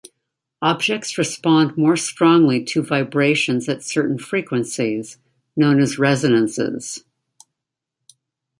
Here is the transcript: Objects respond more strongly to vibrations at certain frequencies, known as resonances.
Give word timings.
Objects 0.63 1.15
respond 1.19 1.77
more 1.77 1.95
strongly 1.95 2.63
to 2.63 2.81
vibrations 2.81 3.69
at 3.69 3.83
certain 3.83 4.17
frequencies, 4.17 5.19
known 5.55 5.79
as 5.79 5.99
resonances. 5.99 7.03